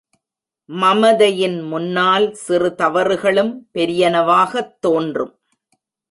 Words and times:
மமதையின் 0.69 1.67
முன்னால் 1.67 2.33
சிறு 2.33 2.75
தவறுகளும் 2.75 3.69
பெரியனவாகத் 3.73 4.79
தோன்றும். 4.79 5.39